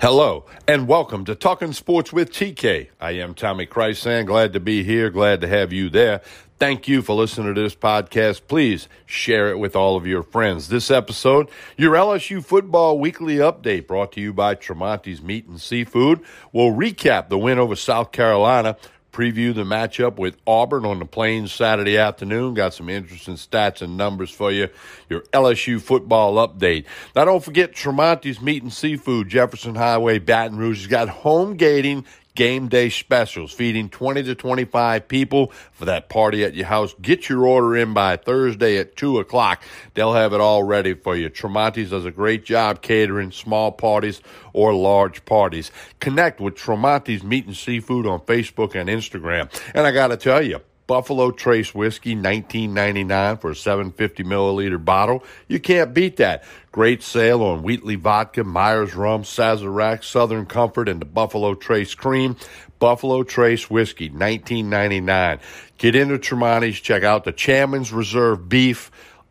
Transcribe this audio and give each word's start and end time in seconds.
Hello 0.00 0.44
and 0.68 0.86
welcome 0.86 1.24
to 1.24 1.34
Talking 1.34 1.72
Sports 1.72 2.12
with 2.12 2.30
TK. 2.30 2.86
I 3.00 3.10
am 3.10 3.34
Tommy 3.34 3.66
Chrysan. 3.66 4.26
Glad 4.26 4.52
to 4.52 4.60
be 4.60 4.84
here. 4.84 5.10
Glad 5.10 5.40
to 5.40 5.48
have 5.48 5.72
you 5.72 5.90
there. 5.90 6.20
Thank 6.60 6.86
you 6.86 7.02
for 7.02 7.16
listening 7.16 7.52
to 7.52 7.60
this 7.60 7.74
podcast. 7.74 8.42
Please 8.46 8.88
share 9.06 9.48
it 9.50 9.58
with 9.58 9.74
all 9.74 9.96
of 9.96 10.06
your 10.06 10.22
friends. 10.22 10.68
This 10.68 10.92
episode, 10.92 11.48
your 11.76 11.94
LSU 11.94 12.44
football 12.44 13.00
weekly 13.00 13.38
update 13.38 13.88
brought 13.88 14.12
to 14.12 14.20
you 14.20 14.32
by 14.32 14.54
Tremonti's 14.54 15.20
Meat 15.20 15.48
and 15.48 15.60
Seafood. 15.60 16.20
We'll 16.52 16.70
recap 16.70 17.28
the 17.28 17.36
win 17.36 17.58
over 17.58 17.74
South 17.74 18.12
Carolina 18.12 18.76
preview 19.12 19.54
the 19.54 19.64
matchup 19.64 20.16
with 20.16 20.36
Auburn 20.46 20.84
on 20.84 20.98
the 20.98 21.04
Plains 21.04 21.52
Saturday 21.52 21.98
afternoon. 21.98 22.54
Got 22.54 22.74
some 22.74 22.88
interesting 22.88 23.34
stats 23.34 23.82
and 23.82 23.96
numbers 23.96 24.30
for 24.30 24.52
you. 24.52 24.68
Your 25.08 25.20
LSU 25.32 25.80
football 25.80 26.34
update. 26.46 26.84
Now, 27.16 27.24
don't 27.24 27.42
forget 27.42 27.72
Tremonti's 27.72 28.40
Meat 28.40 28.62
and 28.62 28.72
Seafood, 28.72 29.28
Jefferson 29.28 29.74
Highway, 29.74 30.18
Baton 30.18 30.58
Rouge. 30.58 30.78
has 30.78 30.86
got 30.86 31.08
home 31.08 31.56
gating 31.56 32.04
game 32.38 32.68
day 32.68 32.88
specials, 32.88 33.52
feeding 33.52 33.88
20 33.88 34.22
to 34.22 34.34
25 34.36 35.08
people 35.08 35.48
for 35.72 35.86
that 35.86 36.08
party 36.08 36.44
at 36.44 36.54
your 36.54 36.66
house. 36.66 36.94
Get 37.02 37.28
your 37.28 37.44
order 37.44 37.76
in 37.76 37.92
by 37.92 38.16
Thursday 38.16 38.78
at 38.78 38.94
2 38.94 39.18
o'clock. 39.18 39.60
They'll 39.94 40.14
have 40.14 40.32
it 40.32 40.40
all 40.40 40.62
ready 40.62 40.94
for 40.94 41.16
you. 41.16 41.30
Tremonti's 41.30 41.90
does 41.90 42.04
a 42.04 42.12
great 42.12 42.44
job 42.44 42.80
catering 42.80 43.32
small 43.32 43.72
parties 43.72 44.22
or 44.52 44.72
large 44.72 45.24
parties. 45.24 45.72
Connect 45.98 46.40
with 46.40 46.54
Tremonti's 46.54 47.24
Meat 47.24 47.46
and 47.46 47.56
Seafood 47.56 48.06
on 48.06 48.20
Facebook 48.20 48.76
and 48.76 48.88
Instagram. 48.88 49.50
And 49.74 49.84
I 49.84 49.90
got 49.90 50.08
to 50.08 50.16
tell 50.16 50.40
you, 50.40 50.60
Buffalo 50.88 51.30
Trace 51.30 51.74
whiskey, 51.74 52.14
1999 52.14 53.36
for 53.36 53.50
a 53.50 53.54
750 53.54 54.24
milliliter 54.24 54.82
bottle. 54.82 55.22
You 55.46 55.60
can't 55.60 55.92
beat 55.92 56.16
that. 56.16 56.44
Great 56.72 57.02
sale 57.02 57.42
on 57.42 57.62
Wheatley 57.62 57.94
vodka, 57.94 58.42
Myers 58.42 58.94
rum, 58.94 59.22
Sazerac, 59.22 60.02
Southern 60.02 60.46
Comfort, 60.46 60.88
and 60.88 60.98
the 60.98 61.04
Buffalo 61.04 61.54
Trace 61.54 61.94
cream. 61.94 62.36
Buffalo 62.78 63.22
Trace 63.22 63.68
whiskey, 63.68 64.06
1999. 64.06 65.40
Get 65.76 65.94
into 65.94 66.18
Tremonti's, 66.18 66.80
check 66.80 67.02
out 67.02 67.24
the 67.24 67.32
Chairman's 67.32 67.92
Reserve 67.92 68.48
beef 68.48 68.90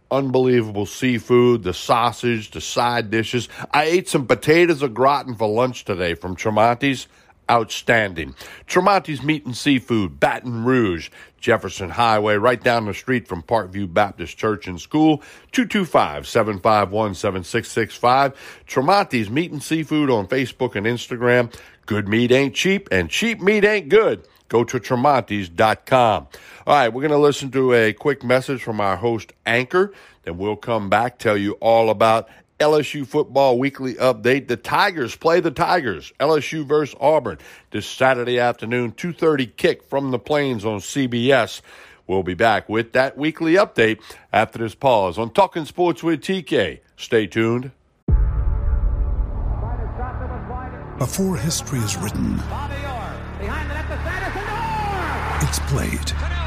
unbelievable 0.10 0.86
seafood, 0.86 1.64
the 1.64 1.74
sausage, 1.74 2.52
the 2.52 2.62
side 2.62 3.10
dishes. 3.10 3.50
I 3.72 3.86
ate 3.86 4.08
some 4.08 4.26
potatoes 4.26 4.82
au 4.82 4.88
gratin 4.88 5.36
for 5.36 5.50
lunch 5.50 5.84
today 5.84 6.14
from 6.14 6.38
Tremonti's 6.38 7.08
outstanding. 7.50 8.36
Tremonti's 8.68 9.24
Meat 9.24 9.46
and 9.46 9.56
Seafood, 9.56 10.20
Baton 10.20 10.66
Rouge, 10.66 11.10
Jefferson 11.40 11.92
Highway, 11.92 12.36
right 12.36 12.62
down 12.62 12.86
the 12.86 12.94
street 12.94 13.26
from 13.28 13.44
Parkview 13.44 13.94
Baptist 13.94 14.38
Church 14.38 14.68
and 14.68 14.82
School, 14.82 15.24
225-751-7665. 15.54 18.34
Tremonti's 18.68 19.30
Meat 19.30 19.52
and 19.52 19.64
Seafood 19.64 20.10
on 20.10 20.28
Facebook 20.28 20.76
and 20.76 20.86
Instagram. 20.86 21.54
Good 21.86 22.10
meat 22.10 22.34
ain't 22.34 22.54
cheap, 22.54 22.90
and 22.92 23.10
cheap 23.10 23.40
meat 23.40 23.64
ain't 23.64 23.88
good. 23.88 24.28
Go 24.50 24.66
to 24.66 24.80
tremontis.com. 24.80 26.28
All 26.68 26.74
right, 26.74 26.90
we're 26.90 27.02
going 27.02 27.12
to 27.12 27.18
listen 27.18 27.50
to 27.52 27.74
a 27.74 27.94
quick 27.94 28.24
message 28.24 28.62
from 28.62 28.82
our 28.82 28.98
host, 28.98 29.32
Anchor. 29.46 29.94
Then 30.24 30.38
we'll 30.38 30.58
come 30.58 30.90
back, 30.90 31.18
tell 31.18 31.38
you 31.38 31.54
all 31.54 31.90
about 31.90 32.28
LSU 32.60 33.06
football 33.06 33.60
weekly 33.60 33.94
update. 33.96 34.48
The 34.48 34.58
Tigers 34.58 35.16
play 35.16 35.40
the 35.40 35.52
Tigers. 35.52 36.12
LSU 36.20 36.66
versus 36.66 36.96
Auburn 37.00 37.38
this 37.72 37.86
Saturday 37.86 38.40
afternoon, 38.40 38.94
2:30 38.94 39.46
kick 39.58 39.84
from 39.84 40.12
the 40.12 40.20
Plains 40.20 40.66
on 40.66 40.80
CBS. 40.80 41.62
We'll 42.08 42.24
be 42.24 42.34
back 42.34 42.68
with 42.68 42.94
that 42.94 43.18
weekly 43.18 43.54
update 43.54 44.00
after 44.34 44.60
this 44.60 44.74
pause 44.74 45.18
on 45.18 45.32
Talking 45.32 45.66
Sports 45.66 46.02
with 46.02 46.22
TK. 46.22 46.80
Stay 46.96 47.28
tuned. 47.28 47.72
Before 50.98 51.38
history 51.38 51.80
is 51.80 51.96
written, 51.96 52.40
it's 55.42 55.60
played. 55.60 56.47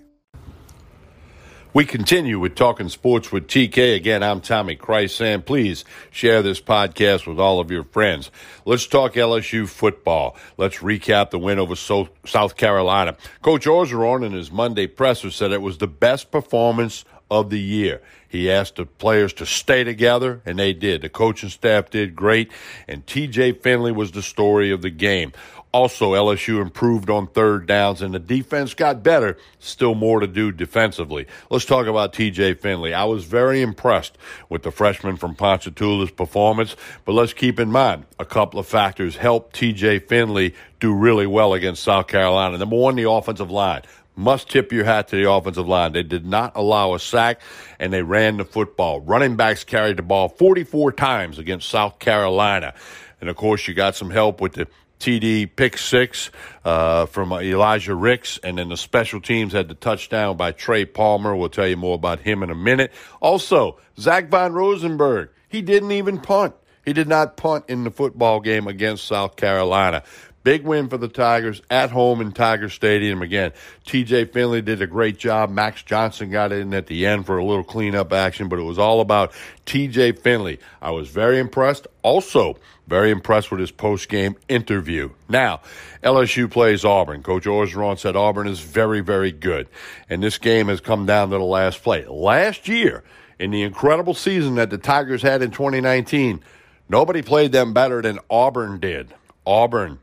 We 1.73 1.85
continue 1.85 2.37
with 2.37 2.55
Talking 2.55 2.89
Sports 2.89 3.31
with 3.31 3.47
TK. 3.47 3.95
Again, 3.95 4.23
I'm 4.23 4.41
Tommy 4.41 4.75
Chrysan. 4.75 5.45
Please 5.45 5.85
share 6.09 6.41
this 6.41 6.59
podcast 6.59 7.25
with 7.25 7.39
all 7.39 7.61
of 7.61 7.71
your 7.71 7.85
friends. 7.85 8.29
Let's 8.65 8.85
talk 8.85 9.13
LSU 9.13 9.69
football. 9.69 10.35
Let's 10.57 10.79
recap 10.79 11.29
the 11.29 11.39
win 11.39 11.59
over 11.59 11.77
South 11.77 12.57
Carolina. 12.57 13.15
Coach 13.41 13.63
Orgeron 13.67 14.25
in 14.25 14.33
his 14.33 14.51
Monday 14.51 14.85
presser 14.85 15.31
said 15.31 15.53
it 15.53 15.61
was 15.61 15.77
the 15.77 15.87
best 15.87 16.29
performance 16.29 17.05
of 17.31 17.49
the 17.49 17.59
year. 17.59 18.01
He 18.27 18.51
asked 18.51 18.75
the 18.75 18.85
players 18.85 19.33
to 19.33 19.45
stay 19.45 19.83
together, 19.83 20.41
and 20.45 20.59
they 20.59 20.73
did. 20.73 21.01
The 21.01 21.09
coaching 21.09 21.49
staff 21.49 21.89
did 21.89 22.15
great, 22.15 22.51
and 22.87 23.05
TJ 23.05 23.61
Finley 23.61 23.91
was 23.91 24.11
the 24.11 24.21
story 24.21 24.71
of 24.71 24.81
the 24.81 24.89
game. 24.89 25.31
Also, 25.73 26.13
LSU 26.13 26.61
improved 26.61 27.09
on 27.09 27.27
third 27.27 27.65
downs 27.65 28.01
and 28.01 28.13
the 28.13 28.19
defense 28.19 28.73
got 28.73 29.03
better. 29.03 29.37
Still 29.59 29.95
more 29.95 30.19
to 30.19 30.27
do 30.27 30.51
defensively. 30.51 31.27
Let's 31.49 31.63
talk 31.63 31.87
about 31.87 32.11
TJ 32.11 32.59
Finley. 32.59 32.93
I 32.93 33.05
was 33.05 33.23
very 33.23 33.61
impressed 33.61 34.17
with 34.49 34.63
the 34.63 34.71
freshman 34.71 35.15
from 35.15 35.33
Ponchatoula's 35.33 36.11
performance, 36.11 36.75
but 37.05 37.13
let's 37.13 37.31
keep 37.31 37.57
in 37.57 37.71
mind 37.71 38.05
a 38.19 38.25
couple 38.25 38.59
of 38.59 38.67
factors 38.67 39.15
helped 39.15 39.55
TJ 39.55 40.09
Finley 40.09 40.53
do 40.81 40.93
really 40.93 41.27
well 41.27 41.53
against 41.53 41.83
South 41.83 42.07
Carolina. 42.07 42.57
Number 42.57 42.75
one, 42.75 42.95
the 42.95 43.09
offensive 43.09 43.49
line. 43.49 43.83
Must 44.21 44.47
tip 44.47 44.71
your 44.71 44.85
hat 44.85 45.07
to 45.07 45.15
the 45.15 45.31
offensive 45.31 45.67
line. 45.67 45.93
They 45.93 46.03
did 46.03 46.27
not 46.27 46.51
allow 46.55 46.93
a 46.93 46.99
sack 46.99 47.41
and 47.79 47.91
they 47.91 48.03
ran 48.03 48.37
the 48.37 48.45
football. 48.45 49.01
Running 49.01 49.35
backs 49.35 49.63
carried 49.63 49.97
the 49.97 50.03
ball 50.03 50.29
44 50.29 50.91
times 50.91 51.39
against 51.39 51.67
South 51.67 51.97
Carolina. 51.97 52.75
And 53.19 53.31
of 53.31 53.35
course, 53.35 53.67
you 53.67 53.73
got 53.73 53.95
some 53.95 54.11
help 54.11 54.39
with 54.39 54.53
the 54.53 54.67
TD 54.99 55.49
pick 55.55 55.79
six 55.79 56.29
uh, 56.63 57.07
from 57.07 57.33
Elijah 57.33 57.95
Ricks, 57.95 58.37
and 58.43 58.59
then 58.59 58.69
the 58.69 58.77
special 58.77 59.19
teams 59.19 59.53
had 59.53 59.67
the 59.67 59.73
touchdown 59.73 60.37
by 60.37 60.51
Trey 60.51 60.85
Palmer. 60.85 61.35
We'll 61.35 61.49
tell 61.49 61.67
you 61.67 61.77
more 61.77 61.95
about 61.95 62.19
him 62.19 62.43
in 62.43 62.51
a 62.51 62.55
minute. 62.55 62.93
Also, 63.19 63.79
Zach 63.97 64.29
Von 64.29 64.53
Rosenberg, 64.53 65.29
he 65.49 65.63
didn't 65.63 65.93
even 65.93 66.19
punt. 66.19 66.53
He 66.85 66.93
did 66.93 67.07
not 67.07 67.37
punt 67.37 67.65
in 67.67 67.83
the 67.83 67.91
football 67.91 68.39
game 68.39 68.67
against 68.67 69.05
South 69.05 69.35
Carolina. 69.35 70.03
Big 70.43 70.63
win 70.63 70.89
for 70.89 70.97
the 70.97 71.07
Tigers 71.07 71.61
at 71.69 71.91
home 71.91 72.19
in 72.19 72.31
Tiger 72.31 72.67
Stadium. 72.67 73.21
Again, 73.21 73.51
TJ 73.85 74.33
Finley 74.33 74.61
did 74.61 74.81
a 74.81 74.87
great 74.87 75.19
job. 75.19 75.51
Max 75.51 75.83
Johnson 75.83 76.31
got 76.31 76.51
in 76.51 76.73
at 76.73 76.87
the 76.87 77.05
end 77.05 77.27
for 77.27 77.37
a 77.37 77.45
little 77.45 77.63
cleanup 77.63 78.11
action, 78.11 78.49
but 78.49 78.57
it 78.57 78.63
was 78.63 78.79
all 78.79 79.01
about 79.01 79.33
TJ 79.67 80.19
Finley. 80.19 80.59
I 80.81 80.91
was 80.91 81.09
very 81.09 81.37
impressed. 81.37 81.87
Also, 82.01 82.57
very 82.87 83.11
impressed 83.11 83.51
with 83.51 83.59
his 83.59 83.71
post 83.71 84.09
game 84.09 84.35
interview. 84.49 85.11
Now, 85.29 85.61
LSU 86.03 86.49
plays 86.49 86.83
Auburn. 86.83 87.21
Coach 87.21 87.45
Orgeron 87.45 87.99
said 87.99 88.15
Auburn 88.15 88.47
is 88.47 88.59
very, 88.59 89.01
very 89.01 89.31
good. 89.31 89.67
And 90.09 90.23
this 90.23 90.39
game 90.39 90.67
has 90.69 90.81
come 90.81 91.05
down 91.05 91.29
to 91.29 91.37
the 91.37 91.43
last 91.43 91.83
play. 91.83 92.05
Last 92.07 92.67
year, 92.67 93.03
in 93.37 93.51
the 93.51 93.61
incredible 93.61 94.13
season 94.15 94.55
that 94.55 94.71
the 94.71 94.77
Tigers 94.77 95.21
had 95.21 95.41
in 95.41 95.51
2019, 95.51 96.43
nobody 96.89 97.21
played 97.21 97.51
them 97.51 97.73
better 97.73 98.01
than 98.01 98.19
Auburn 98.29 98.79
did. 98.79 99.13
Auburn 99.45 99.99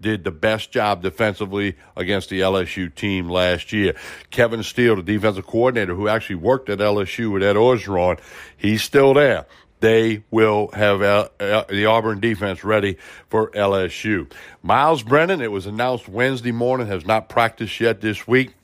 did 0.00 0.24
the 0.24 0.30
best 0.30 0.70
job 0.70 1.02
defensively 1.02 1.76
against 1.96 2.28
the 2.30 2.40
LSU 2.40 2.94
team 2.94 3.28
last 3.28 3.72
year. 3.72 3.94
Kevin 4.30 4.62
Steele, 4.62 4.96
the 4.96 5.02
defensive 5.02 5.46
coordinator 5.46 5.94
who 5.94 6.08
actually 6.08 6.36
worked 6.36 6.68
at 6.68 6.78
LSU 6.78 7.32
with 7.32 7.42
Ed 7.42 7.56
Orgeron, 7.56 8.20
he's 8.56 8.82
still 8.82 9.14
there. 9.14 9.46
They 9.80 10.24
will 10.30 10.70
have 10.72 11.02
uh, 11.02 11.28
uh, 11.38 11.64
the 11.68 11.86
Auburn 11.86 12.18
defense 12.20 12.64
ready 12.64 12.98
for 13.28 13.50
LSU. 13.52 14.30
Myles 14.62 15.02
Brennan, 15.02 15.40
it 15.40 15.52
was 15.52 15.66
announced 15.66 16.08
Wednesday 16.08 16.50
morning, 16.50 16.88
has 16.88 17.06
not 17.06 17.28
practiced 17.28 17.78
yet 17.78 18.00
this 18.00 18.26
week. 18.26 18.54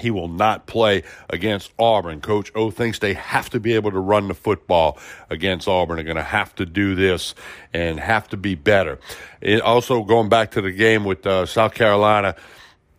He 0.00 0.10
will 0.10 0.28
not 0.28 0.66
play 0.66 1.04
against 1.30 1.72
Auburn. 1.78 2.20
Coach 2.20 2.50
O 2.56 2.70
thinks 2.72 2.98
they 2.98 3.14
have 3.14 3.48
to 3.50 3.60
be 3.60 3.74
able 3.74 3.92
to 3.92 4.00
run 4.00 4.26
the 4.26 4.34
football 4.34 4.98
against 5.30 5.68
Auburn. 5.68 5.96
They're 5.96 6.04
going 6.04 6.16
to 6.16 6.22
have 6.22 6.52
to 6.56 6.66
do 6.66 6.96
this 6.96 7.34
and 7.72 8.00
have 8.00 8.28
to 8.30 8.36
be 8.36 8.56
better. 8.56 8.98
It 9.40 9.60
also, 9.60 10.02
going 10.02 10.28
back 10.28 10.50
to 10.52 10.60
the 10.60 10.72
game 10.72 11.04
with 11.04 11.24
uh, 11.26 11.46
South 11.46 11.74
Carolina, 11.74 12.34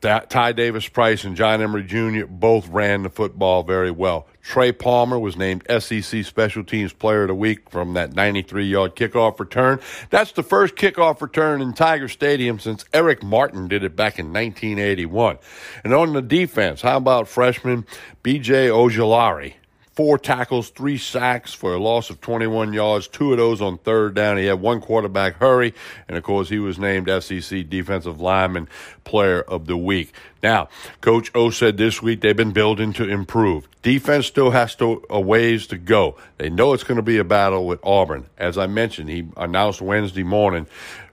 Ty 0.05 0.51
Davis 0.53 0.87
Price 0.87 1.23
and 1.23 1.35
John 1.35 1.61
Emery 1.61 1.83
Jr. 1.83 2.25
both 2.27 2.67
ran 2.69 3.03
the 3.03 3.09
football 3.09 3.63
very 3.63 3.91
well. 3.91 4.27
Trey 4.41 4.71
Palmer 4.71 5.17
was 5.17 5.35
named 5.35 5.63
SEC 5.67 6.23
Special 6.23 6.63
Teams 6.63 6.93
Player 6.93 7.23
of 7.23 7.29
the 7.29 7.35
Week 7.35 7.69
from 7.69 7.93
that 7.95 8.13
93 8.13 8.65
yard 8.65 8.95
kickoff 8.95 9.39
return. 9.39 9.79
That's 10.11 10.31
the 10.31 10.43
first 10.43 10.75
kickoff 10.75 11.21
return 11.21 11.61
in 11.61 11.73
Tiger 11.73 12.07
Stadium 12.07 12.59
since 12.59 12.85
Eric 12.93 13.23
Martin 13.23 13.67
did 13.67 13.83
it 13.83 13.95
back 13.95 14.19
in 14.19 14.27
1981. 14.27 15.39
And 15.83 15.93
on 15.93 16.13
the 16.13 16.21
defense, 16.21 16.81
how 16.81 16.97
about 16.97 17.27
freshman 17.27 17.85
BJ 18.23 18.69
Ojulari? 18.69 19.55
Four 19.95 20.17
tackles, 20.17 20.69
three 20.71 20.97
sacks 20.97 21.53
for 21.53 21.73
a 21.73 21.79
loss 21.79 22.09
of 22.09 22.19
21 22.19 22.73
yards, 22.73 23.07
two 23.07 23.31
of 23.31 23.37
those 23.37 23.61
on 23.61 23.77
third 23.77 24.13
down. 24.13 24.37
He 24.37 24.45
had 24.45 24.59
one 24.59 24.81
quarterback 24.81 25.35
hurry, 25.35 25.73
and 26.09 26.17
of 26.17 26.23
course, 26.23 26.49
he 26.49 26.59
was 26.59 26.77
named 26.77 27.09
SEC 27.23 27.69
Defensive 27.69 28.19
Lineman 28.19 28.67
Player 29.05 29.41
of 29.41 29.67
the 29.67 29.77
Week. 29.77 30.11
Now, 30.43 30.67
Coach 30.99 31.31
O 31.33 31.49
said 31.49 31.77
this 31.77 32.01
week 32.01 32.19
they've 32.19 32.35
been 32.35 32.51
building 32.51 32.91
to 32.93 33.07
improve. 33.07 33.69
Defense 33.83 34.27
still 34.27 34.51
has 34.51 34.75
to 34.75 35.01
a 35.09 35.21
ways 35.21 35.65
to 35.67 35.77
go. 35.77 36.17
They 36.39 36.49
know 36.49 36.73
it's 36.73 36.83
going 36.83 36.97
to 36.97 37.01
be 37.01 37.17
a 37.17 37.23
battle 37.23 37.65
with 37.65 37.79
Auburn. 37.81 38.25
As 38.37 38.57
I 38.57 38.67
mentioned, 38.67 39.09
he 39.09 39.29
announced 39.37 39.81
Wednesday 39.81 40.23
morning 40.23 40.67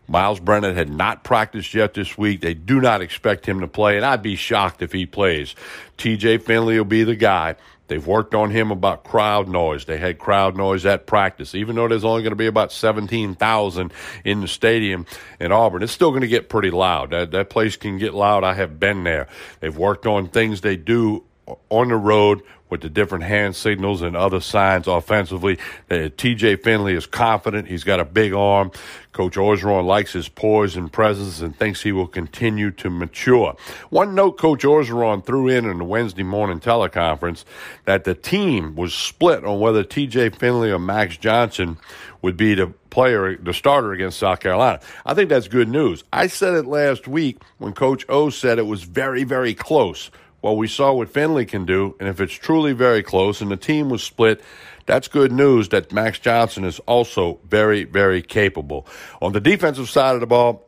Myles 0.08 0.40
Brennan 0.40 0.74
had 0.74 0.90
not 0.90 1.24
practiced 1.24 1.72
yet 1.72 1.94
this 1.94 2.18
week. 2.18 2.40
They 2.40 2.54
do 2.54 2.80
not 2.80 3.00
expect 3.00 3.46
him 3.46 3.60
to 3.60 3.68
play, 3.68 3.96
and 3.96 4.04
I'd 4.04 4.22
be 4.22 4.36
shocked 4.36 4.82
if 4.82 4.92
he 4.92 5.06
plays. 5.06 5.54
TJ 5.96 6.42
Finley 6.42 6.76
will 6.76 6.84
be 6.84 7.04
the 7.04 7.16
guy. 7.16 7.56
They've 7.92 8.06
worked 8.06 8.34
on 8.34 8.50
him 8.50 8.70
about 8.70 9.04
crowd 9.04 9.48
noise. 9.48 9.84
They 9.84 9.98
had 9.98 10.18
crowd 10.18 10.56
noise 10.56 10.86
at 10.86 11.06
practice, 11.06 11.54
even 11.54 11.76
though 11.76 11.88
there's 11.88 12.06
only 12.06 12.22
going 12.22 12.30
to 12.30 12.36
be 12.36 12.46
about 12.46 12.72
17,000 12.72 13.92
in 14.24 14.40
the 14.40 14.48
stadium 14.48 15.04
in 15.38 15.52
Auburn. 15.52 15.82
It's 15.82 15.92
still 15.92 16.08
going 16.08 16.22
to 16.22 16.26
get 16.26 16.48
pretty 16.48 16.70
loud. 16.70 17.10
That, 17.10 17.32
that 17.32 17.50
place 17.50 17.76
can 17.76 17.98
get 17.98 18.14
loud. 18.14 18.44
I 18.44 18.54
have 18.54 18.80
been 18.80 19.04
there. 19.04 19.28
They've 19.60 19.76
worked 19.76 20.06
on 20.06 20.28
things 20.28 20.62
they 20.62 20.78
do 20.78 21.24
on 21.70 21.88
the 21.88 21.96
road 21.96 22.42
with 22.72 22.80
the 22.80 22.88
different 22.88 23.24
hand 23.24 23.54
signals 23.54 24.00
and 24.00 24.16
other 24.16 24.40
signs 24.40 24.86
offensively. 24.88 25.58
Uh, 25.90 26.08
TJ 26.08 26.62
Finley 26.62 26.94
is 26.94 27.04
confident. 27.04 27.68
He's 27.68 27.84
got 27.84 28.00
a 28.00 28.04
big 28.04 28.32
arm. 28.32 28.70
Coach 29.12 29.34
Orgeron 29.34 29.84
likes 29.84 30.14
his 30.14 30.30
poise 30.30 30.74
and 30.74 30.90
presence 30.90 31.42
and 31.42 31.54
thinks 31.54 31.82
he 31.82 31.92
will 31.92 32.06
continue 32.06 32.70
to 32.70 32.88
mature. 32.88 33.54
One 33.90 34.14
note 34.14 34.38
Coach 34.38 34.62
Orgeron 34.62 35.22
threw 35.22 35.48
in 35.48 35.66
in 35.66 35.78
the 35.78 35.84
Wednesday 35.84 36.22
morning 36.22 36.60
teleconference 36.60 37.44
that 37.84 38.04
the 38.04 38.14
team 38.14 38.74
was 38.74 38.94
split 38.94 39.44
on 39.44 39.60
whether 39.60 39.84
TJ 39.84 40.36
Finley 40.36 40.70
or 40.70 40.78
Max 40.78 41.18
Johnson 41.18 41.76
would 42.22 42.38
be 42.38 42.54
the 42.54 42.68
player, 42.88 43.36
the 43.36 43.52
starter 43.52 43.92
against 43.92 44.18
South 44.18 44.40
Carolina. 44.40 44.80
I 45.04 45.12
think 45.12 45.28
that's 45.28 45.48
good 45.48 45.68
news. 45.68 46.04
I 46.10 46.26
said 46.26 46.54
it 46.54 46.64
last 46.64 47.06
week 47.06 47.42
when 47.58 47.74
Coach 47.74 48.06
O 48.08 48.30
said 48.30 48.58
it 48.58 48.66
was 48.66 48.84
very, 48.84 49.24
very 49.24 49.52
close. 49.52 50.10
Well, 50.42 50.56
we 50.56 50.66
saw 50.66 50.92
what 50.92 51.08
Finley 51.08 51.46
can 51.46 51.64
do, 51.64 51.94
and 52.00 52.08
if 52.08 52.20
it's 52.20 52.34
truly 52.34 52.72
very 52.72 53.02
close 53.04 53.40
and 53.40 53.50
the 53.50 53.56
team 53.56 53.88
was 53.88 54.02
split, 54.02 54.42
that's 54.86 55.06
good 55.06 55.30
news 55.30 55.68
that 55.68 55.92
Max 55.92 56.18
Johnson 56.18 56.64
is 56.64 56.80
also 56.80 57.38
very, 57.48 57.84
very 57.84 58.20
capable. 58.22 58.84
On 59.20 59.32
the 59.32 59.40
defensive 59.40 59.88
side 59.88 60.14
of 60.14 60.20
the 60.20 60.26
ball, 60.26 60.66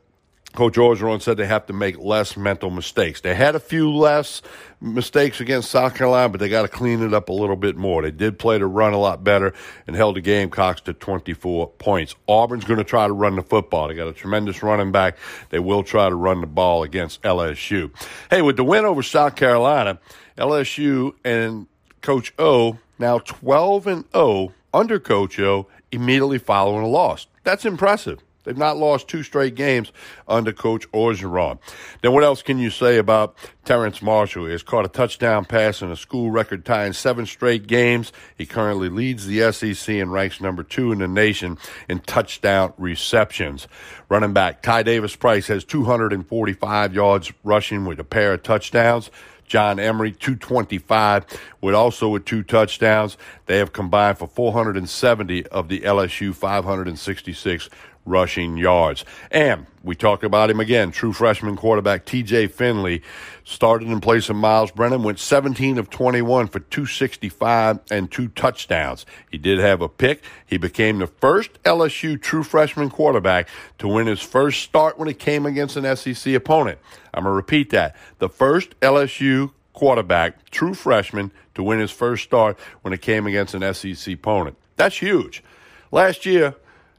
Coach 0.55 0.75
Orgeron 0.75 1.21
said 1.21 1.37
they 1.37 1.47
have 1.47 1.67
to 1.67 1.73
make 1.73 1.99
less 1.99 2.37
mental 2.37 2.71
mistakes. 2.71 3.21
They 3.21 3.35
had 3.35 3.57
a 3.57 3.61
few 3.61 3.93
less 3.93 4.41
mistakes 4.81 5.41
against 5.41 5.71
South 5.71 5.97
Carolina, 5.97 6.29
but 6.29 6.41
they 6.41 6.49
got 6.49 6.63
to 6.63 6.69
clean 6.69 7.03
it 7.03 7.13
up 7.13 7.29
a 7.29 7.33
little 7.33 7.57
bit 7.57 7.77
more. 7.77 8.03
They 8.03 8.13
did 8.13 8.39
play 8.39 8.59
to 8.59 8.67
run 8.67 8.93
a 8.93 8.99
lot 8.99 9.25
better 9.25 9.53
and 9.87 9.97
held 9.97 10.15
the 10.15 10.21
Gamecocks 10.21 10.81
to 10.83 10.93
24 10.93 11.71
points. 11.71 12.15
Auburn's 12.29 12.65
going 12.65 12.79
to 12.79 12.85
try 12.85 13.07
to 13.07 13.13
run 13.13 13.35
the 13.35 13.43
football. 13.43 13.89
They 13.89 13.95
got 13.95 14.07
a 14.07 14.13
tremendous 14.13 14.63
running 14.63 14.93
back. 14.93 15.19
They 15.51 15.59
will 15.59 15.83
try 15.83 16.09
to 16.09 16.15
run 16.15 16.41
the 16.41 16.47
ball 16.47 16.85
against 16.85 17.23
LSU. 17.23 17.91
Hey, 18.31 18.41
with 18.41 18.57
the 18.57 18.65
win 18.65 18.85
over 18.85 19.03
South 19.03 19.35
Carolina, 19.35 19.99
LSU 20.39 21.15
and 21.25 21.67
Coach 22.01 22.33
O 22.39 22.79
now 22.99 23.19
12 23.19 23.87
and 23.87 24.05
0 24.13 24.53
under 24.73 25.01
Coach 25.01 25.39
O 25.41 25.67
immediately 25.91 26.39
following 26.39 26.85
a 26.85 26.89
loss. 26.89 27.27
That's 27.43 27.65
impressive. 27.65 28.21
They've 28.45 28.57
not 28.57 28.77
lost 28.77 29.09
two 29.09 29.23
straight 29.23 29.55
games 29.55 29.91
under 30.29 30.53
Coach 30.53 30.91
Orgeron. 30.93 31.59
Then 32.03 32.13
what 32.13 32.25
else 32.25 32.43
can 32.43 32.59
you 32.59 32.71
say 32.71 32.99
about 32.99 33.37
Terrace 33.65 34.03
Marshall? 34.03 34.47
He 34.47 34.53
has 34.53 34.63
caught 34.63 34.85
a 34.85 34.89
touchdown 34.89 35.45
pass 35.45 35.83
in 35.83 35.91
a 35.91 35.97
school 35.97 36.31
record 36.31 36.65
tie 36.65 36.87
in 36.87 36.93
seven 36.93 37.27
straight 37.27 37.67
games. 37.67 38.13
He 38.37 38.47
currently 38.47 38.89
leads 38.89 39.27
the 39.27 39.51
SEC 39.53 39.95
and 39.97 40.13
ranks 40.13 40.41
number 40.41 40.63
two 40.63 40.93
in 40.93 40.99
the 40.99 41.09
nation 41.09 41.59
in 41.89 42.01
touchdown 42.01 42.75
receptions. 42.79 43.67
Running 44.09 44.33
back 44.33 44.63
Ty 44.63 44.85
Davis 44.85 45.17
Price 45.17 45.47
has 45.49 45.65
245 45.65 46.95
yards 46.95 47.33
rushing 47.43 47.85
with 47.87 47.99
a 47.99 48.05
pair 48.05 48.35
of 48.35 48.43
touchdowns. 48.43 49.11
John 49.47 49.79
Emery, 49.79 50.13
225, 50.13 51.27
with 51.61 51.75
also 51.75 52.09
with 52.09 52.25
two 52.25 52.43
touchdowns. 52.43 53.17
They 53.47 53.59
have 53.59 53.73
combined 53.73 54.19
for 54.19 54.27
470 54.27 55.47
of 55.49 55.69
the 55.69 55.81
LSU 55.81 56.35
566 56.35 57.69
rushing 58.05 58.57
yards. 58.57 59.05
And 59.31 59.67
we 59.83 59.95
talked 59.95 60.25
about 60.25 60.51
him 60.51 60.61
again. 60.61 60.91
True 60.91 61.13
freshman 61.13 61.57
quarterback 61.57 62.07
TJ 62.07 62.51
Finley 62.51 63.03
started 63.45 63.89
in 63.89 64.01
place 64.01 64.29
of 64.29 64.37
Myles 64.37 64.71
Brennan, 64.71 65.03
went 65.03 65.19
17 65.19 65.79
of 65.79 65.91
21 65.91 66.49
for 66.49 66.61
265 66.61 67.81
and 67.91 68.11
two 68.11 68.29
touchdowns. 68.29 69.05
He 69.31 69.39
did 69.39 69.59
have 69.59 69.83
a 69.83 69.89
pick. 69.89 70.23
He 70.47 70.57
became 70.57 70.99
the 70.99 71.07
first 71.07 71.63
LSU 71.65 72.21
true 72.21 72.43
freshman 72.43 72.91
quarterback 72.91 73.49
to 73.79 73.89
win 73.89 74.07
his 74.07 74.21
first 74.21 74.63
start 74.63 74.99
when 74.99 75.09
it 75.09 75.19
came 75.19 75.47
against 75.47 75.77
an 75.77 75.97
SEC 75.97 76.35
opponent. 76.35 76.79
I'm 77.13 77.25
going 77.25 77.33
to 77.33 77.37
repeat 77.37 77.71
that. 77.71 77.97
The 78.19 78.29
first 78.29 78.79
LSU 78.81 79.53
quarterback, 79.73 80.51
true 80.51 80.75
freshman, 80.75 81.31
to 81.55 81.63
win 81.63 81.79
his 81.79 81.91
first 81.91 82.25
start 82.25 82.59
when 82.83 82.93
it 82.95 83.03
came 83.03 83.27
against 83.27 83.55
an 83.55 83.75
SEC 83.75 84.15
opponent. 84.15 84.57
That's 84.77 84.97
huge. 84.97 85.43
Last 85.91 86.27
year, 86.27 86.55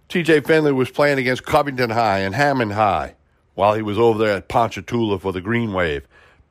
TJ 0.09 0.45
Finley 0.45 0.71
was 0.71 0.91
playing 0.91 1.17
against 1.17 1.45
Covington 1.45 1.89
High 1.89 2.19
and 2.19 2.35
Hammond 2.35 2.73
High 2.73 3.15
while 3.55 3.73
he 3.73 3.81
was 3.81 3.97
over 3.97 4.19
there 4.19 4.37
at 4.37 4.47
Ponchatoula 4.47 5.19
for 5.19 5.33
the 5.33 5.41
Green 5.41 5.73
Wave. 5.73 6.07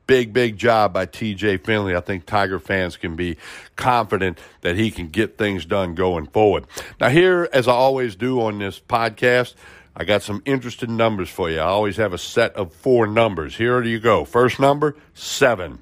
Big, 0.07 0.33
big 0.33 0.57
job 0.57 0.93
by 0.93 1.05
TJ 1.05 1.63
Finley. 1.63 1.95
I 1.95 2.01
think 2.01 2.25
Tiger 2.25 2.59
fans 2.59 2.95
can 2.95 3.15
be 3.15 3.37
confident 3.75 4.37
that 4.61 4.75
he 4.75 4.91
can 4.91 5.07
get 5.07 5.37
things 5.37 5.65
done 5.65 5.95
going 5.95 6.27
forward. 6.27 6.65
Now, 6.99 7.09
here, 7.09 7.49
as 7.53 7.67
I 7.67 7.73
always 7.73 8.15
do 8.15 8.41
on 8.41 8.59
this 8.59 8.79
podcast, 8.79 9.55
I 9.95 10.03
got 10.03 10.21
some 10.21 10.43
interesting 10.45 10.97
numbers 10.97 11.29
for 11.29 11.49
you. 11.49 11.57
I 11.57 11.63
always 11.63 11.97
have 11.97 12.13
a 12.13 12.19
set 12.19 12.53
of 12.55 12.73
four 12.73 13.07
numbers. 13.07 13.55
Here 13.55 13.81
you 13.81 13.99
go. 13.99 14.25
First 14.25 14.59
number, 14.59 14.95
seven. 15.13 15.79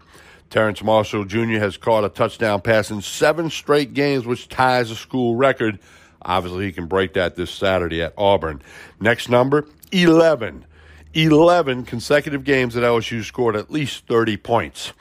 Terrace 0.49 0.83
Marshall 0.83 1.25
Jr. 1.25 1.57
has 1.57 1.77
caught 1.77 2.05
a 2.05 2.09
touchdown 2.09 2.61
pass 2.61 2.91
in 2.91 3.01
seven 3.01 3.49
straight 3.49 3.93
games, 3.95 4.25
which 4.25 4.47
ties 4.47 4.91
a 4.91 4.95
school 4.95 5.35
record 5.35 5.79
Obviously, 6.25 6.65
he 6.65 6.71
can 6.71 6.87
break 6.87 7.13
that 7.13 7.35
this 7.35 7.51
Saturday 7.51 8.01
at 8.01 8.13
Auburn. 8.17 8.61
Next 8.99 9.29
number 9.29 9.67
11. 9.91 10.65
11 11.13 11.85
consecutive 11.85 12.43
games 12.43 12.73
that 12.73 12.81
LSU 12.81 13.23
scored 13.23 13.55
at 13.55 13.69
least 13.69 14.07
30 14.07 14.37
points. 14.37 14.93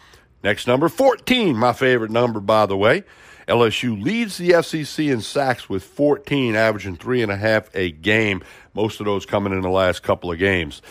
Next 0.45 0.67
number 0.67 0.88
14, 0.88 1.57
my 1.57 1.73
favorite 1.73 2.11
number, 2.11 2.41
by 2.41 2.67
the 2.67 2.76
way. 2.76 3.05
LSU 3.49 4.00
leads 4.00 4.38
the 4.38 4.62
SEC 4.62 5.05
in 5.07 5.21
sacks 5.21 5.69
with 5.69 5.83
14, 5.83 6.55
averaging 6.55 6.97
three 6.97 7.23
and 7.23 7.33
a 7.33 7.37
half 7.37 7.75
a 7.75 7.91
game. 7.91 8.43
Most 8.75 9.00
of 9.00 9.07
those 9.07 9.26
coming 9.26 9.52
in 9.52 9.62
the 9.62 9.71
last 9.71 10.02
couple 10.02 10.31
of 10.31 10.38
games. 10.38 10.83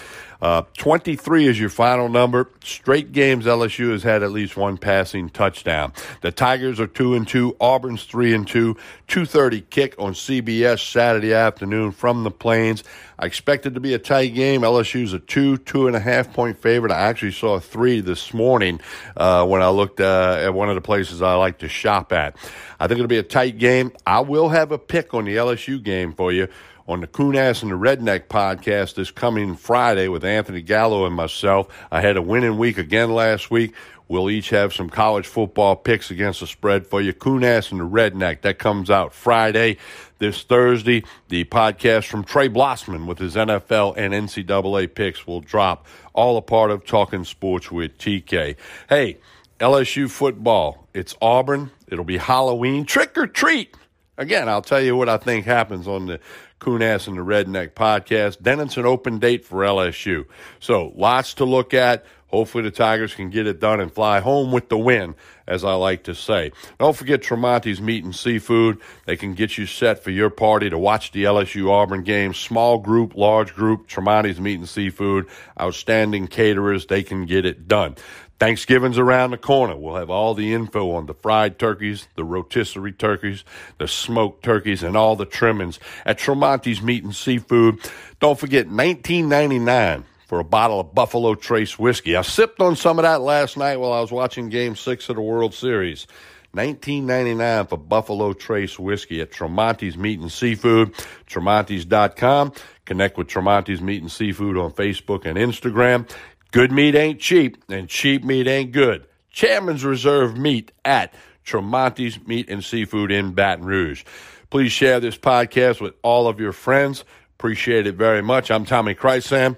Uh, 0.41 0.63
23 0.77 1.47
is 1.47 1.59
your 1.59 1.69
final 1.69 2.09
number. 2.09 2.49
Straight 2.63 3.11
games 3.11 3.45
LSU 3.45 3.91
has 3.91 4.03
had 4.03 4.23
at 4.23 4.31
least 4.31 4.57
one 4.57 4.77
passing 4.77 5.29
touchdown. 5.29 5.93
The 6.21 6.31
Tigers 6.31 6.79
are 6.79 6.87
2 6.87 7.15
and 7.15 7.27
2, 7.27 7.57
Auburn's 7.59 8.03
3 8.05 8.33
and 8.33 8.47
2. 8.47 8.75
2:30 9.07 9.69
kick 9.69 9.95
on 9.99 10.13
CBS 10.13 10.79
Saturday 10.79 11.33
afternoon 11.33 11.91
from 11.91 12.23
the 12.23 12.31
Plains. 12.31 12.83
I 13.19 13.25
expect 13.25 13.65
it 13.65 13.75
to 13.75 13.79
be 13.79 13.93
a 13.93 13.99
tight 13.99 14.33
game. 14.33 14.61
LSU's 14.61 15.13
a 15.13 15.19
two, 15.19 15.57
two 15.57 15.85
and 15.85 15.95
a 15.95 15.99
half 15.99 16.33
point 16.33 16.57
favorite. 16.57 16.91
I 16.91 17.01
actually 17.01 17.33
saw 17.33 17.59
three 17.59 17.99
this 17.99 18.33
morning 18.33 18.79
uh, 19.15 19.45
when 19.45 19.61
I 19.61 19.69
looked 19.69 19.99
uh, 19.99 20.39
at 20.41 20.53
one 20.53 20.69
of 20.69 20.75
the 20.75 20.81
places 20.81 21.21
I 21.21 21.35
like 21.35 21.59
to 21.59 21.67
shop 21.67 22.13
at. 22.13 22.35
I 22.79 22.87
think 22.87 22.99
it'll 22.99 23.07
be 23.07 23.17
a 23.17 23.23
tight 23.23 23.59
game. 23.59 23.91
I 24.07 24.21
will 24.21 24.49
have 24.49 24.71
a 24.71 24.79
pick 24.79 25.13
on 25.13 25.25
the 25.25 25.35
LSU 25.35 25.83
game 25.83 26.13
for 26.13 26.31
you 26.31 26.47
on 26.91 26.99
the 26.99 27.07
Coon 27.07 27.37
Ass 27.37 27.63
and 27.63 27.71
the 27.71 27.75
Redneck 27.75 28.27
podcast 28.27 28.95
this 28.95 29.11
coming 29.11 29.55
Friday 29.55 30.09
with 30.09 30.25
Anthony 30.25 30.61
Gallo 30.61 31.05
and 31.05 31.15
myself. 31.15 31.67
I 31.89 32.01
had 32.01 32.17
a 32.17 32.21
winning 32.21 32.57
week 32.57 32.77
again 32.77 33.13
last 33.13 33.49
week. 33.49 33.73
We'll 34.09 34.29
each 34.29 34.49
have 34.49 34.73
some 34.73 34.89
college 34.89 35.25
football 35.25 35.77
picks 35.77 36.11
against 36.11 36.41
the 36.41 36.47
spread 36.47 36.85
for 36.85 36.99
you. 36.99 37.13
Coon 37.13 37.45
Ass 37.45 37.71
and 37.71 37.79
the 37.79 37.87
Redneck. 37.87 38.41
That 38.41 38.59
comes 38.59 38.89
out 38.89 39.13
Friday. 39.13 39.77
This 40.17 40.43
Thursday, 40.43 41.03
the 41.29 41.45
podcast 41.45 42.07
from 42.07 42.25
Trey 42.25 42.49
Blossman 42.49 43.05
with 43.07 43.19
his 43.19 43.35
NFL 43.35 43.95
and 43.95 44.13
NCAA 44.13 44.93
picks 44.93 45.25
will 45.25 45.39
drop. 45.39 45.87
All 46.13 46.35
a 46.35 46.41
part 46.41 46.71
of 46.71 46.85
Talking 46.85 47.23
Sports 47.23 47.71
with 47.71 47.97
TK. 47.97 48.57
Hey, 48.89 49.17
LSU 49.61 50.09
football. 50.09 50.87
It's 50.93 51.15
Auburn. 51.21 51.71
It'll 51.87 52.03
be 52.03 52.17
Halloween. 52.17 52.85
Trick 52.85 53.17
or 53.17 53.27
treat. 53.27 53.75
Again, 54.17 54.49
I'll 54.49 54.61
tell 54.61 54.81
you 54.81 54.95
what 54.95 55.07
I 55.07 55.17
think 55.17 55.45
happens 55.45 55.87
on 55.87 56.07
the 56.07 56.19
Coon 56.61 56.81
Ass 56.83 57.07
and 57.07 57.17
the 57.17 57.21
Redneck 57.21 57.73
podcast. 57.73 58.37
Then 58.39 58.59
it's 58.59 58.77
an 58.77 58.85
open 58.85 59.17
date 59.17 59.43
for 59.43 59.63
LSU. 59.63 60.25
So 60.59 60.93
lots 60.95 61.33
to 61.35 61.45
look 61.45 61.73
at. 61.73 62.05
Hopefully 62.31 62.63
the 62.63 62.71
Tigers 62.71 63.13
can 63.13 63.29
get 63.29 63.45
it 63.45 63.59
done 63.59 63.79
and 63.79 63.91
fly 63.91 64.21
home 64.21 64.51
with 64.51 64.69
the 64.69 64.77
win, 64.77 65.15
as 65.47 65.63
I 65.63 65.73
like 65.73 66.03
to 66.03 66.15
say. 66.15 66.51
Don't 66.79 66.95
forget 66.95 67.21
Tremonti's 67.21 67.81
Meat 67.81 68.03
and 68.03 68.15
Seafood. 68.15 68.79
They 69.05 69.17
can 69.17 69.33
get 69.33 69.57
you 69.57 69.65
set 69.65 70.03
for 70.03 70.11
your 70.11 70.29
party 70.29 70.69
to 70.69 70.77
watch 70.77 71.11
the 71.11 71.25
LSU 71.25 71.69
Auburn 71.69 72.03
game. 72.03 72.33
Small 72.33 72.77
group, 72.77 73.15
large 73.15 73.53
group, 73.53 73.87
Tremonti's 73.87 74.39
Meat 74.39 74.59
and 74.59 74.69
Seafood. 74.69 75.27
Outstanding 75.59 76.27
caterers. 76.27 76.85
They 76.85 77.03
can 77.03 77.25
get 77.25 77.45
it 77.45 77.67
done. 77.67 77.95
Thanksgiving's 78.39 78.97
around 78.97 79.31
the 79.31 79.37
corner. 79.37 79.75
We'll 79.75 79.97
have 79.97 80.09
all 80.09 80.33
the 80.33 80.51
info 80.53 80.93
on 80.93 81.05
the 81.05 81.13
fried 81.13 81.59
turkeys, 81.59 82.07
the 82.15 82.23
rotisserie 82.23 82.91
turkeys, 82.91 83.43
the 83.77 83.87
smoked 83.87 84.43
turkeys, 84.43 84.81
and 84.81 84.97
all 84.97 85.15
the 85.15 85.27
trimmings 85.27 85.79
at 86.07 86.17
Tremonti's 86.17 86.81
Meat 86.81 87.03
and 87.03 87.15
Seafood. 87.15 87.77
Don't 88.19 88.39
forget, 88.39 88.67
$19.99 88.67 90.05
for 90.31 90.39
a 90.39 90.45
bottle 90.45 90.79
of 90.79 90.95
Buffalo 90.95 91.35
Trace 91.35 91.77
whiskey. 91.77 92.15
I 92.15 92.21
sipped 92.21 92.61
on 92.61 92.77
some 92.77 92.97
of 92.97 93.03
that 93.03 93.19
last 93.19 93.57
night 93.57 93.75
while 93.75 93.91
I 93.91 93.99
was 93.99 94.13
watching 94.13 94.47
Game 94.47 94.77
6 94.77 95.09
of 95.09 95.17
the 95.17 95.21
World 95.21 95.53
Series. 95.53 96.07
19.99 96.55 97.67
for 97.67 97.77
Buffalo 97.77 98.31
Trace 98.31 98.79
whiskey 98.79 99.19
at 99.19 99.33
Tremonti's 99.33 99.97
Meat 99.97 100.21
and 100.21 100.31
Seafood, 100.31 100.93
tremontis.com. 101.27 102.53
Connect 102.85 103.17
with 103.17 103.27
Tremonti's 103.27 103.81
Meat 103.81 104.01
and 104.01 104.09
Seafood 104.09 104.55
on 104.55 104.71
Facebook 104.71 105.25
and 105.25 105.37
Instagram. 105.37 106.09
Good 106.51 106.71
meat 106.71 106.95
ain't 106.95 107.19
cheap, 107.19 107.61
and 107.67 107.89
cheap 107.89 108.23
meat 108.23 108.47
ain't 108.47 108.71
good. 108.71 109.05
Chairman's 109.31 109.83
Reserve 109.83 110.37
meat 110.37 110.71
at 110.85 111.13
Tremonti's 111.45 112.25
Meat 112.25 112.49
and 112.49 112.63
Seafood 112.63 113.11
in 113.11 113.33
Baton 113.33 113.65
Rouge. 113.65 114.05
Please 114.49 114.71
share 114.71 115.01
this 115.01 115.17
podcast 115.17 115.81
with 115.81 115.93
all 116.03 116.29
of 116.29 116.39
your 116.39 116.53
friends. 116.53 117.03
Appreciate 117.37 117.85
it 117.85 117.95
very 117.95 118.21
much. 118.21 118.49
I'm 118.49 118.63
Tommy 118.63 118.95
Chrysan. 118.95 119.57